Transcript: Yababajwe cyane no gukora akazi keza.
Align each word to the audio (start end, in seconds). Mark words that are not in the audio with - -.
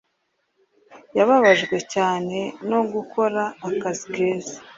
Yababajwe 1.17 1.77
cyane 1.93 2.37
no 2.69 2.79
gukora 2.93 3.41
akazi 3.67 4.05
keza. 4.13 4.55